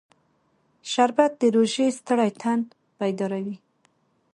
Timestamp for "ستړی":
1.99-2.31